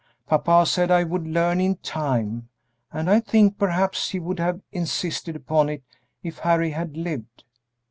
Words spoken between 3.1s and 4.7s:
think perhaps he would have